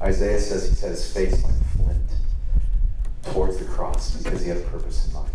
[0.01, 2.04] Isaiah says he set his face like flint
[3.25, 5.31] towards the cross because he had a purpose in mind.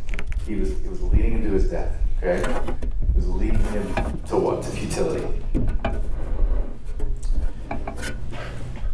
[0.45, 2.39] He was, it was leading him to his death, okay?
[2.39, 3.93] It was leading him
[4.27, 4.63] to what?
[4.63, 5.25] To futility.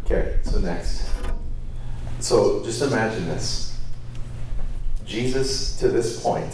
[0.05, 1.09] Okay, so next.
[2.19, 3.79] So just imagine this.
[5.05, 6.53] Jesus, to this point,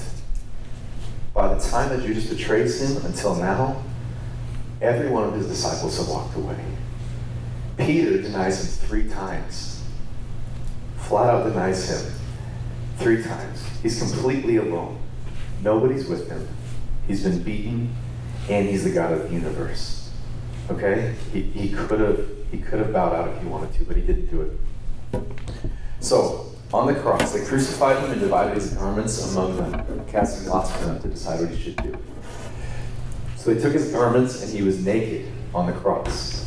[1.33, 3.81] by the time that Judas betrays him until now,
[4.81, 6.57] every one of his disciples have walked away.
[7.77, 9.81] Peter denies him three times.
[10.97, 12.20] Flat out denies him
[13.01, 13.63] three times.
[13.81, 14.99] He's completely alone.
[15.63, 16.47] Nobody's with him.
[17.07, 17.95] He's been beaten,
[18.49, 20.11] and he's the God of the universe.
[20.69, 21.15] Okay?
[21.33, 24.01] He, he could have he could have bowed out if he wanted to, but he
[24.01, 25.23] didn't do it.
[26.01, 30.71] So, on the cross, they crucified him and divided his garments among them, casting lots
[30.71, 31.97] for them to decide what he should do.
[33.37, 36.45] So they took his garments, and he was naked on the cross.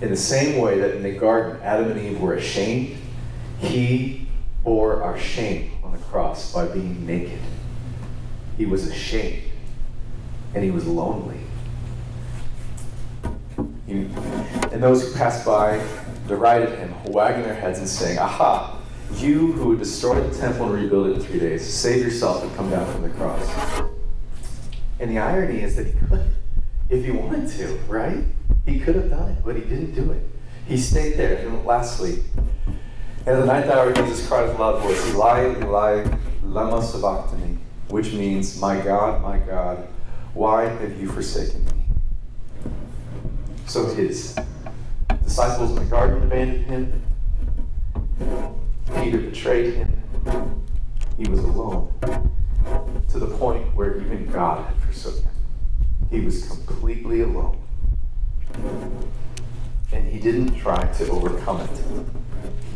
[0.00, 2.96] In the same way that in the garden, Adam and Eve were ashamed,
[3.58, 4.19] he
[4.62, 7.38] bore our shame on the cross by being naked.
[8.56, 9.42] He was ashamed,
[10.54, 11.40] and he was lonely.
[13.86, 15.84] He, and those who passed by
[16.28, 18.80] derided him, wagging their heads and saying, Aha,
[19.16, 22.54] you who would destroy the temple and rebuild it in three days, save yourself and
[22.54, 23.82] come down from the cross.
[25.00, 26.22] And the irony is that he could,
[26.88, 28.22] if he wanted to, right?
[28.66, 30.22] He could have done it, but he didn't do it.
[30.66, 31.38] He stayed there.
[31.38, 32.22] And lastly,
[33.26, 36.06] and at the ninth hour, Jesus cried with a loud voice, Eli, Eli,
[36.42, 39.86] lama sabachthani, which means, My God, my God,
[40.32, 41.84] why have you forsaken me?
[43.66, 44.36] So his
[45.22, 47.02] disciples in the garden abandoned him.
[48.96, 50.62] Peter betrayed him.
[51.18, 51.92] He was alone
[53.08, 56.08] to the point where even God had forsaken him.
[56.10, 57.60] He was completely alone.
[59.92, 62.19] And he didn't try to overcome it.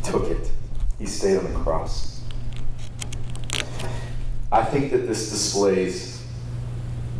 [0.04, 0.50] Took it.
[0.98, 2.20] He stayed on the cross.
[4.52, 6.24] I think that this displays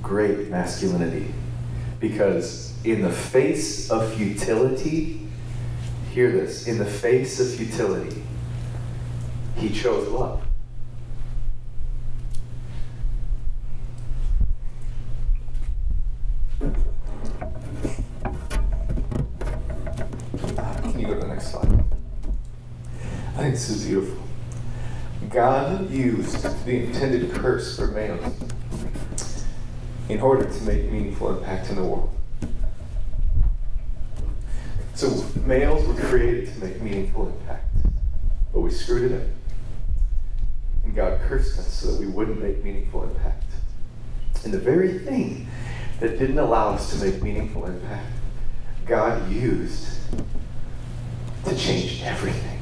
[0.02, 1.34] great masculinity
[1.98, 5.26] because in the face of futility,
[6.12, 8.22] hear this, in the face of futility,
[9.56, 10.42] he chose love.
[16.60, 16.74] Can
[21.00, 21.84] you go to the next slide?
[23.36, 24.20] I think this is beautiful.
[25.30, 28.34] God used the intended curse for males
[30.08, 32.10] in order to make meaningful impact in the world.
[34.94, 37.72] So males were created to make meaningful impact,
[38.52, 39.28] but we screwed it up.
[40.82, 43.44] And God cursed us so that we wouldn't make meaningful impact.
[44.42, 45.46] And the very thing
[46.00, 48.10] that didn't allow us to make meaningful impact,
[48.84, 50.00] God used
[51.44, 52.53] to change everything.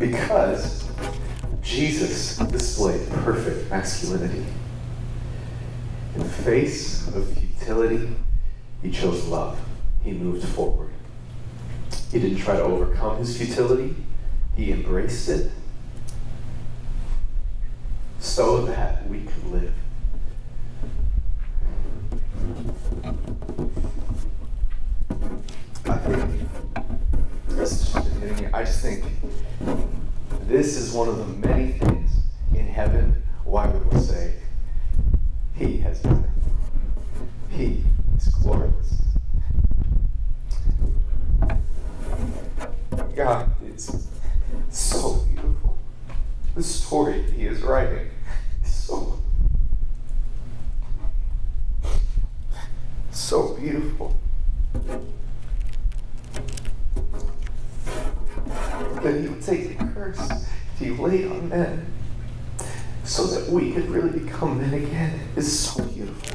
[0.00, 0.88] Because
[1.60, 4.46] Jesus displayed perfect masculinity.
[6.14, 8.08] In the face of futility,
[8.82, 9.60] he chose love.
[10.02, 10.90] He moved forward.
[12.10, 13.94] He didn't try to overcome his futility,
[14.56, 15.52] he embraced it
[18.18, 19.74] so that we could live.
[25.84, 26.40] I think
[28.54, 29.04] I just think
[29.60, 32.10] this is one of the many things
[32.54, 34.34] in heaven why we will say,
[35.54, 37.56] He has done it.
[37.56, 37.84] He
[38.16, 39.02] is glorious.
[43.14, 44.08] God is
[44.70, 45.78] so beautiful.
[46.54, 48.10] The story He is writing
[65.36, 66.26] is so beautiful.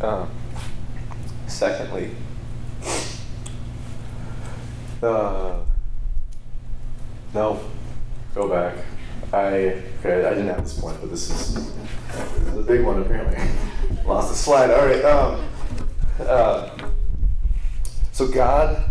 [0.00, 0.28] Um,
[1.46, 2.10] secondly,
[5.02, 5.58] uh,
[7.32, 7.60] no,
[8.34, 8.84] go back.
[9.32, 13.00] I okay, I didn't have this point, but this is, this is a big one
[13.00, 13.38] apparently.
[14.04, 14.70] Lost the slide.
[14.72, 15.04] All right.
[15.04, 15.48] Um,
[16.18, 16.70] uh,
[18.10, 18.84] so God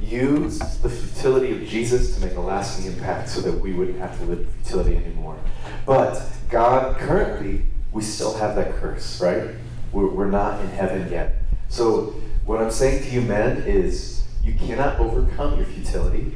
[0.00, 4.16] used the futility of Jesus to make a lasting impact, so that we wouldn't have
[4.18, 5.38] to live in futility anymore.
[5.86, 9.56] But God currently, we still have that curse, right?
[9.92, 11.34] We're, we're not in heaven yet.
[11.68, 16.34] So what I'm saying to you, men, is you cannot overcome your futility.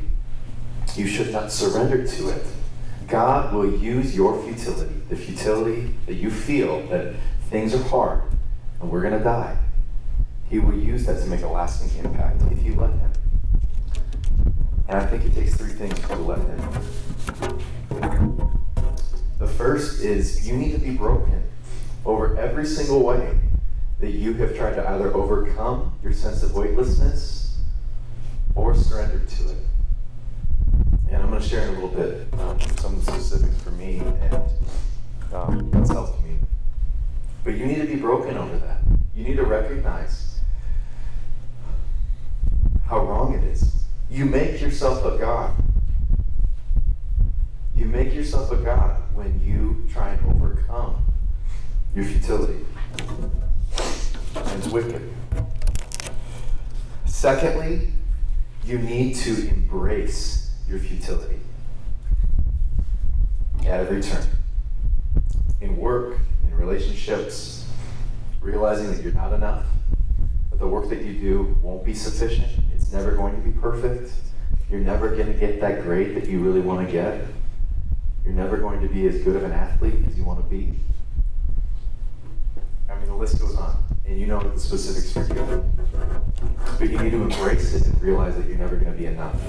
[0.97, 2.45] You should not surrender to it.
[3.07, 7.15] God will use your futility, the futility that you feel that
[7.51, 8.23] things are hard
[8.81, 9.57] and we're going to die.
[10.49, 13.13] He will use that to make a lasting impact if you let Him.
[14.89, 16.59] And I think it takes three things to let Him.
[19.39, 21.45] The first is you need to be broken
[22.05, 23.39] over every single way
[24.01, 27.59] that you have tried to either overcome your sense of weightlessness
[28.55, 29.57] or surrender to it.
[31.11, 33.73] And I'm going to share in a little bit um, some of the specifics for
[33.73, 34.43] me and
[35.33, 36.39] um, what's helped me.
[37.45, 38.79] But you need to be broken over that.
[39.15, 40.41] You need to recognize
[42.87, 43.85] how wrong it is.
[44.11, 45.55] You make yourself a God.
[47.77, 51.05] You make yourself a God when you try and overcome
[51.95, 52.65] your futility.
[53.79, 55.13] And it's wicked.
[57.07, 57.93] Secondly,
[58.65, 61.41] you need to embrace your futility
[63.61, 64.25] at every turn.
[65.61, 67.67] In work, in relationships,
[68.41, 69.67] realizing that you're not enough,
[70.51, 74.13] that the work that you do won't be sufficient, it's never going to be perfect,
[74.71, 77.27] you're never going to get that grade that you really want to get,
[78.25, 80.73] you're never going to be as good of an athlete as you want to be.
[82.91, 85.65] I mean, the list goes on, and you know the specifics for you.
[86.79, 89.41] But you need to embrace it and realize that you're never going to be enough.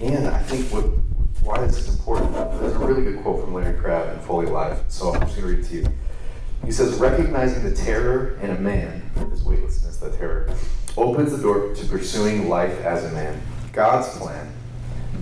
[0.00, 0.84] And I think what
[1.42, 4.82] why this is important, there's a really good quote from Larry Crabb in Fully Alive,
[4.88, 5.86] so I'm just going to read it to you.
[6.64, 10.54] He says, recognizing the terror in a man, his weightlessness, the terror,
[10.98, 13.40] opens the door to pursuing life as a man.
[13.72, 14.52] God's plan,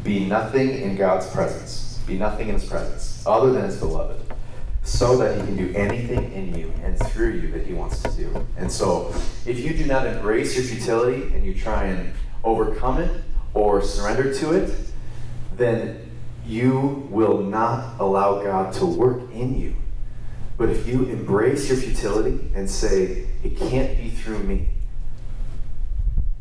[0.02, 4.20] be nothing in God's presence, be nothing in his presence, other than his beloved,
[4.88, 8.11] so that he can do anything in you and through you that he wants to
[8.12, 8.46] do.
[8.57, 13.22] And so, if you do not embrace your futility and you try and overcome it
[13.53, 14.74] or surrender to it,
[15.57, 16.11] then
[16.46, 19.77] you will not allow God to work in you.
[20.57, 24.70] But if you embrace your futility and say, it can't be through me,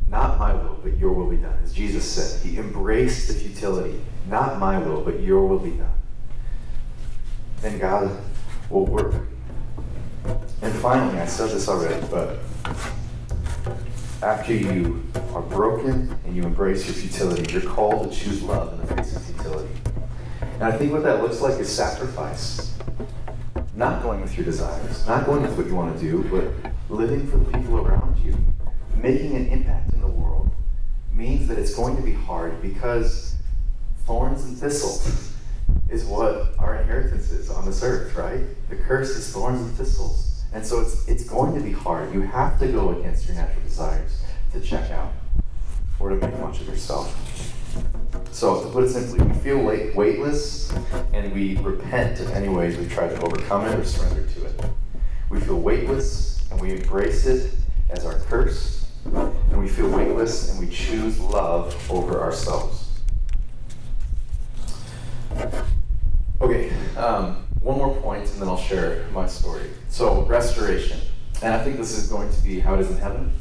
[0.09, 1.57] not my will, but your will be done.
[1.61, 5.91] As Jesus said, he embraced the futility, not my will, but your will be done.
[7.61, 8.17] Then God
[8.69, 9.13] will work.
[10.61, 12.39] And finally, I said this already, but
[14.21, 15.03] after you
[15.33, 19.15] are broken and you embrace your futility, you're called to choose love in the face
[19.15, 19.69] of futility.
[20.55, 22.75] And I think what that looks like is sacrifice.
[23.75, 27.27] Not going with your desires, not going with what you want to do, but living
[27.27, 28.35] for the people around you.
[28.95, 30.49] Making an impact in the world
[31.13, 33.35] means that it's going to be hard because
[34.05, 35.35] thorns and thistles
[35.89, 38.41] is what our inheritance is on this earth, right?
[38.69, 40.43] The curse is thorns and thistles.
[40.53, 42.13] And so it's, it's going to be hard.
[42.13, 44.21] You have to go against your natural desires
[44.53, 45.13] to check out
[45.99, 47.15] or to make much of yourself.
[48.31, 50.71] So, to put it simply, we feel weight, weightless
[51.13, 54.65] and we repent of any ways we've tried to overcome it or surrender to it.
[55.29, 57.51] We feel weightless and we embrace it
[57.89, 62.87] as our curse, and we feel weightless and we choose love over ourselves.
[66.39, 69.69] Okay, um, one more point and then I'll share my story.
[69.89, 70.99] So, restoration.
[71.41, 73.31] And I think this is going to be how it is in heaven,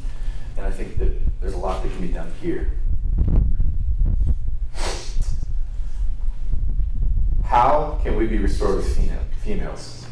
[0.56, 2.72] and I think that there's a lot that can be done here.
[7.44, 8.96] How can we be restored with
[9.42, 10.06] females?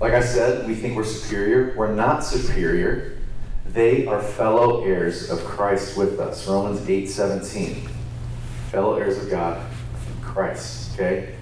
[0.00, 1.74] Like I said, we think we're superior.
[1.76, 3.18] We're not superior.
[3.66, 6.46] They are fellow heirs of Christ with us.
[6.46, 7.88] Romans 8 17.
[8.70, 9.64] Fellow heirs of God,
[10.22, 10.94] Christ.
[10.94, 11.34] Okay?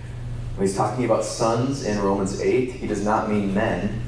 [0.56, 4.02] When he's talking about sons in Romans 8, he does not mean men.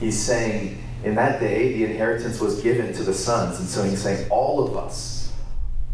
[0.00, 3.60] He's saying in that day the inheritance was given to the sons.
[3.60, 5.32] And so he's saying all of us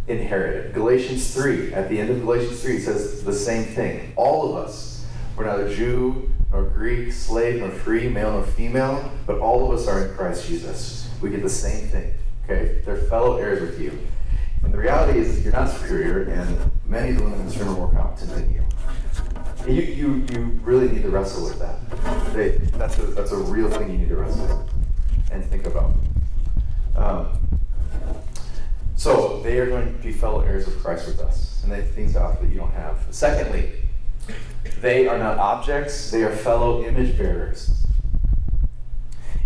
[0.07, 0.75] inherited.
[0.75, 4.13] Galatians 3, at the end of Galatians 3, he says the same thing.
[4.17, 5.05] All of us.
[5.37, 9.87] We're neither Jew nor Greek, slave nor free, male nor female, but all of us
[9.87, 11.09] are in Christ Jesus.
[11.21, 12.13] We get the same thing.
[12.45, 12.81] Okay?
[12.85, 13.99] They're fellow heirs with you.
[14.63, 17.71] And the reality is you're not superior, and many of the women in this room
[17.71, 18.63] are more competent than you.
[19.67, 22.33] You, you, you really need to wrestle with that.
[22.33, 25.93] They, that's, a, that's a real thing you need to wrestle with and think about.
[26.97, 27.39] Um,
[28.97, 31.91] so they are going to be fellow heirs of Christ with us, and they have
[31.91, 33.07] things to offer that you don't have.
[33.11, 33.71] Secondly,
[34.81, 37.87] they are not objects, they are fellow image bearers.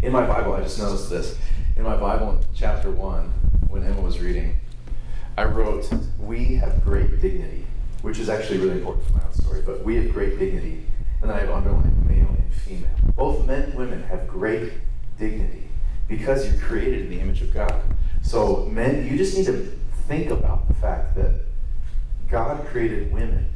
[0.03, 1.39] In my Bible, I just noticed this.
[1.77, 3.33] In my Bible, chapter 1,
[3.69, 4.59] when Emma was reading,
[5.37, 7.64] I wrote, We have great dignity,
[8.05, 10.85] which is actually really important for my own story, but we have great dignity.
[11.23, 12.91] And then I have underlined male and female.
[13.17, 14.75] Both men and women have great
[15.19, 15.71] dignity
[16.07, 17.83] because you're created in the image of God.
[18.21, 19.73] So, men, you just need to
[20.07, 21.47] think about the fact that
[22.29, 23.47] God created women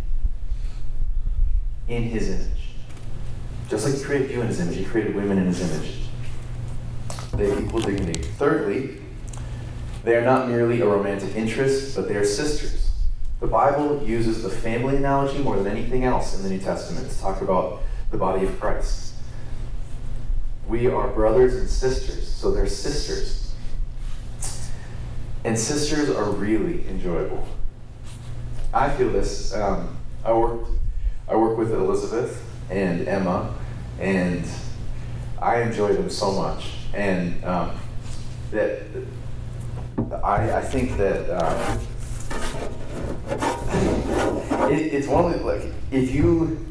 [1.87, 2.71] in his image.
[3.69, 6.05] Just like he created you in his image, he created women in his image.
[7.35, 8.23] They have equal dignity.
[8.23, 9.03] Thirdly,
[10.05, 12.88] they are not merely a romantic interest, but they are sisters.
[13.41, 17.21] The Bible uses the family analogy more than anything else in the New Testament to
[17.21, 19.15] talk about the body of Christ.
[20.67, 23.55] We are brothers and sisters, so they're sisters.
[25.45, 27.47] And sisters are really enjoyable.
[28.75, 29.55] I feel this.
[29.55, 30.67] Um, I work,
[31.29, 33.55] I work with Elizabeth and Emma,
[34.01, 34.45] and
[35.41, 36.73] I enjoy them so much.
[36.93, 37.79] And um,
[38.51, 38.83] that
[40.25, 41.79] I, I think that um,
[44.73, 46.65] it, it's one of like if you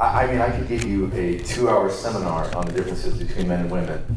[0.00, 3.60] I, I mean I could give you a two-hour seminar on the differences between men
[3.60, 4.16] and women,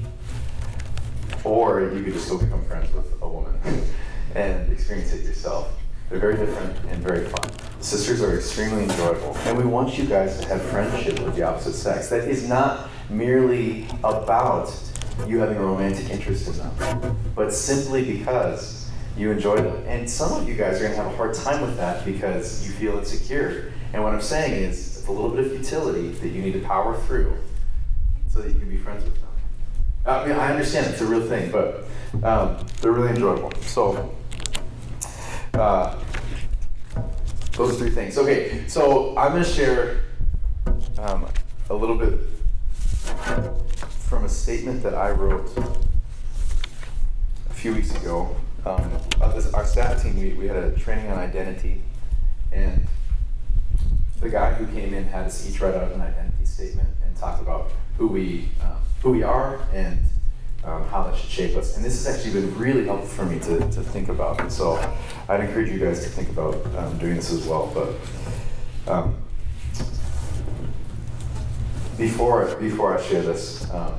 [1.44, 3.60] or you could just go become friends with a woman
[4.36, 5.74] and experience it yourself.
[6.10, 7.50] They're very different and very fun.
[7.82, 11.74] Sisters are extremely enjoyable, and we want you guys to have friendship with the opposite
[11.74, 12.10] sex.
[12.10, 14.74] That is not merely about
[15.28, 18.85] you having a romantic interest in them, but simply because
[19.18, 19.84] you enjoy them.
[19.88, 22.66] And some of you guys are going to have a hard time with that because
[22.66, 23.72] you feel insecure.
[23.94, 26.62] And what I'm saying is, it's a little bit of futility that you need to
[26.62, 27.38] power through
[28.28, 29.30] so that you can be friends with them.
[30.06, 31.86] I mean, I understand it's a real thing, but
[32.24, 33.52] um, they're really enjoyable.
[33.62, 34.14] So,
[35.54, 35.96] uh,
[37.54, 38.18] those three things.
[38.18, 40.02] Okay, so I'm going to share
[41.00, 41.28] um,
[41.70, 42.20] a little bit
[43.88, 45.50] from a statement that I wrote
[47.50, 48.36] a few weeks ago.
[48.66, 48.92] Um,
[49.34, 51.82] this, our staff we, we had a training on identity,
[52.52, 52.86] and
[54.22, 57.42] the guy who came in had us each write out an identity statement and talk
[57.42, 60.00] about who we um, who we are and
[60.64, 61.76] um, how that should shape us.
[61.76, 64.42] And this has actually been really helpful for me to, to think about.
[64.42, 64.78] And so
[65.30, 67.72] I'd encourage you guys to think about um, doing this as well.
[67.74, 69.16] But um,
[71.98, 73.94] before before I share this, um,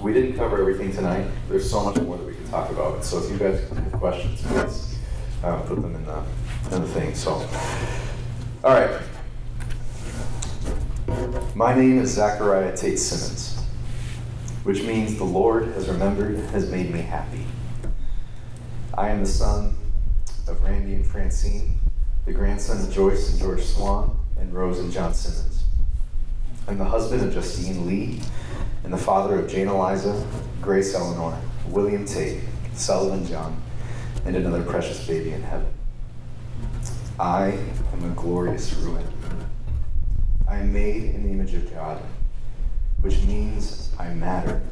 [0.00, 1.26] we didn't cover everything tonight.
[1.48, 3.04] There's so much more that we can talk about.
[3.04, 4.98] So if you guys have questions, please
[5.42, 6.22] um, put them in the
[6.74, 7.14] in the thing.
[7.14, 7.46] So,
[8.62, 9.00] all right.
[11.54, 13.62] My name is Zachariah Tate Simmons,
[14.64, 17.46] which means the Lord has remembered, has made me happy.
[18.96, 19.76] I am the son
[20.48, 21.78] of Randy and Francine,
[22.26, 25.53] the grandson of Joyce and George Swan, and Rose and John Simmons.
[26.66, 28.20] I'm the husband of Justine Lee
[28.84, 30.26] and the father of Jane Eliza,
[30.62, 31.38] Grace Eleanor,
[31.68, 32.40] William Tate,
[32.74, 33.60] Sullivan John,
[34.24, 35.66] and another precious baby in heaven.
[37.20, 37.58] I
[37.92, 39.06] am a glorious ruin.
[40.48, 42.00] I am made in the image of God,
[43.02, 44.62] which means I matter.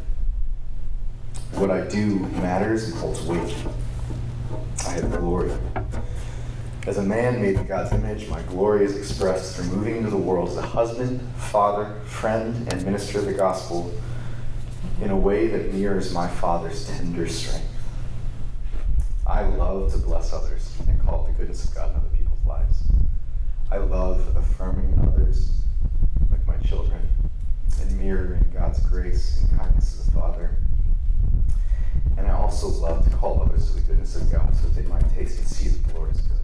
[1.52, 3.54] What I do matters and holds weight.
[4.86, 5.52] I have glory.
[6.84, 10.16] As a man made in God's image, my glory is expressed through moving into the
[10.16, 13.94] world as a husband, father, friend, and minister of the gospel
[15.00, 17.68] in a way that mirrors my Father's tender strength.
[19.24, 22.44] I love to bless others and call it the goodness of God in other people's
[22.44, 22.82] lives.
[23.70, 25.52] I love affirming others,
[26.32, 27.00] like my children,
[27.80, 30.56] and mirroring God's grace and kindness as a father.
[32.18, 34.88] And I also love to call others to the goodness of God so that they
[34.88, 36.41] might taste and see that the Lord is good,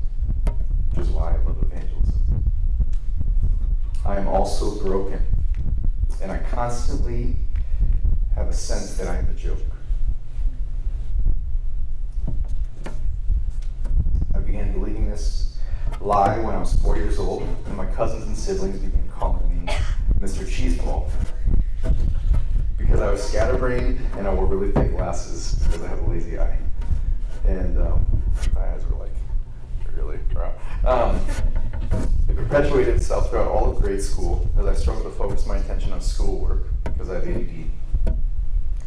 [0.91, 2.45] which is why I love evangelism.
[4.05, 5.21] I am also broken,
[6.23, 7.37] and I constantly
[8.35, 9.59] have a sense that I am a joke.
[14.35, 15.59] I began believing this
[16.01, 19.73] lie when I was four years old, and my cousins and siblings began calling me
[20.21, 20.47] Mr.
[20.47, 21.11] Cheeseball
[22.77, 26.39] because I was scatterbrained and I wore really thick glasses because I have a lazy
[26.39, 26.59] eye.
[27.45, 28.07] And um,
[28.55, 29.13] my eyes were like
[29.99, 30.55] really rough.
[30.85, 31.21] Um,
[32.29, 35.93] it perpetuated itself throughout all of grade school as I struggled to focus my attention
[35.93, 37.67] on schoolwork because I have ADD.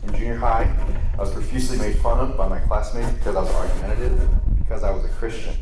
[0.03, 0.73] In junior high,
[1.13, 4.91] I was profusely made fun of by my classmates because I was argumentative, because I
[4.91, 5.53] was a Christian.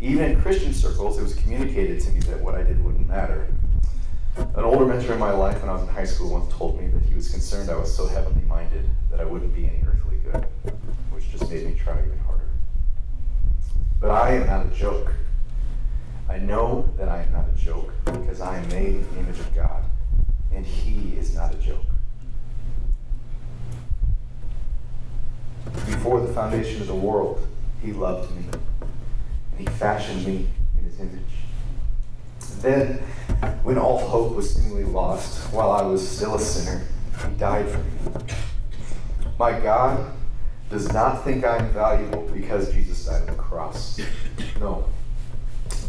[0.00, 3.52] Even in Christian circles, it was communicated to me that what I did wouldn't matter.
[4.36, 6.88] An older mentor in my life when I was in high school once told me
[6.88, 10.18] that he was concerned I was so heavenly minded that I wouldn't be any earthly
[10.18, 10.46] good,
[11.10, 12.27] which just made me try even harder.
[14.08, 15.12] But I am not a joke.
[16.30, 19.38] I know that I am not a joke because I am made in the image
[19.38, 19.84] of God,
[20.50, 21.84] and He is not a joke.
[25.84, 27.46] Before the foundation of the world,
[27.82, 28.44] He loved me,
[28.80, 30.48] and He fashioned me
[30.78, 31.20] in His image.
[32.62, 32.94] Then,
[33.62, 36.82] when all hope was seemingly lost, while I was still a sinner,
[37.26, 38.22] He died for me.
[39.38, 40.14] My God
[40.70, 44.00] does not think I am valuable because Jesus died on the cross.
[44.60, 44.86] No.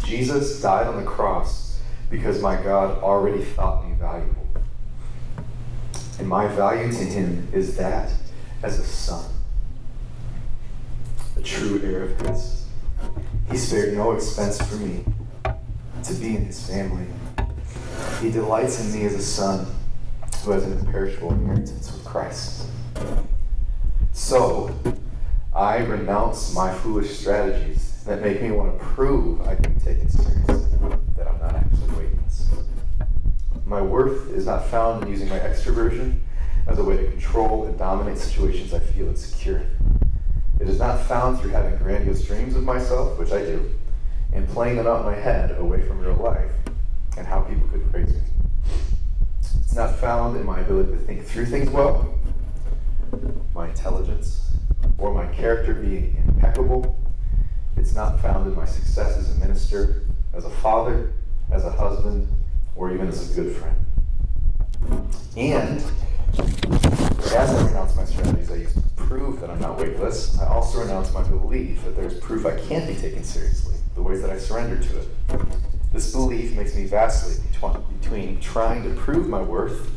[0.05, 1.79] Jesus died on the cross
[2.11, 4.47] because my God already thought me valuable.
[6.19, 8.11] And my value to him is that
[8.61, 9.25] as a son,
[11.35, 12.65] a true heir of his.
[13.49, 15.03] He spared no expense for me
[16.03, 17.07] to be in his family.
[18.21, 19.65] He delights in me as a son
[20.43, 22.67] who has an imperishable inheritance with Christ.
[24.29, 24.69] So,
[25.55, 30.07] I renounce my foolish strategies that make me want to prove I can take taken
[30.07, 30.77] seriously,
[31.17, 32.47] that I'm not actually weightless.
[33.65, 36.19] My worth is not found in using my extroversion
[36.67, 40.11] as a way to control and dominate situations I feel insecure in.
[40.59, 43.67] It is not found through having grandiose dreams of myself, which I do,
[44.31, 46.51] and playing them out in my head away from real life
[47.17, 48.21] and how people could praise me.
[49.41, 52.18] It's not found in my ability to think through things well,
[53.59, 54.53] my intelligence,
[54.97, 56.97] or my character being impeccable.
[57.75, 60.03] It's not found in my success as a minister,
[60.33, 61.11] as a father,
[61.51, 62.29] as a husband,
[62.77, 63.75] or even as a good friend.
[65.35, 65.83] And
[67.35, 70.79] as I renounce my strategies I use to prove that I'm not weightless, I also
[70.79, 74.37] renounce my belief that there's proof I can't be taken seriously, the ways that I
[74.37, 75.07] surrender to it.
[75.91, 77.41] This belief makes me vacillate
[77.99, 79.91] between trying to prove my worth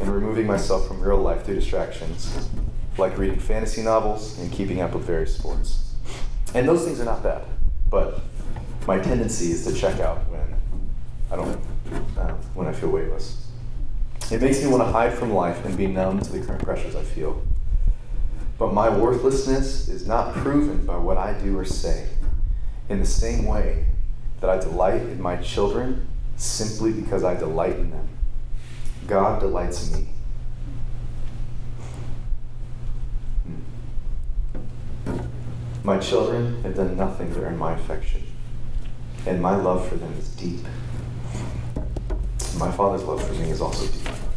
[0.00, 2.48] and removing myself from real life through distractions,
[2.98, 5.94] like reading fantasy novels and keeping up with various sports.
[6.54, 7.44] And those things are not bad,
[7.88, 8.20] but
[8.86, 10.54] my tendency is to check out when
[11.30, 11.60] I don't,
[12.18, 13.46] uh, when I feel weightless.
[14.30, 16.94] It makes me want to hide from life and be numb to the current pressures
[16.94, 17.42] I feel.
[18.58, 22.08] But my worthlessness is not proven by what I do or say.
[22.88, 23.86] In the same way
[24.40, 28.08] that I delight in my children simply because I delight in them,
[29.06, 30.08] God delights in me.
[35.82, 38.22] My children have done nothing to earn my affection,
[39.26, 40.60] and my love for them is deep.
[42.58, 44.29] My Father's love for me is also deep.